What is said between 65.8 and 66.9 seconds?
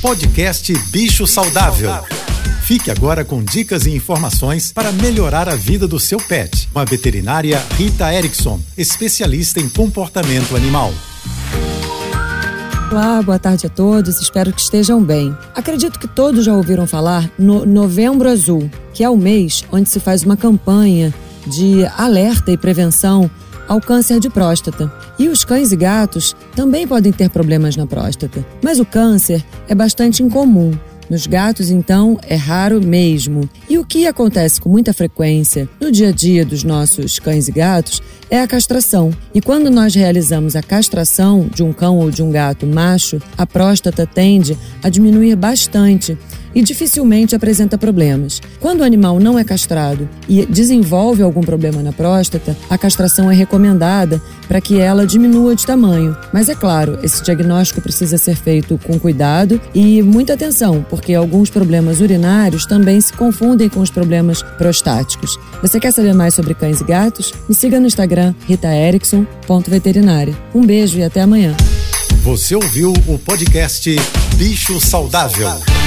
quer saber mais sobre cães e